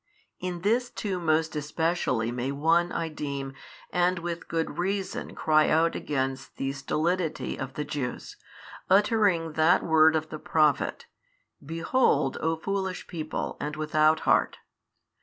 [0.39, 3.53] In this too most especially may one, I deem,
[3.91, 8.35] and with good reason cry out against the stolidity of the Jews,
[8.89, 11.05] uttering that word of the Prophet,
[11.63, 14.57] Behold O foolish people and without heart.